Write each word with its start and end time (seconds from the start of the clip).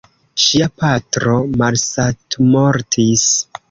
Ŝia 0.43 0.69
patro 0.85 1.37
malsatmortis. 1.65 3.33